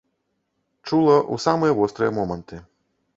[0.87, 2.59] Чула ў самыя вострыя моманты.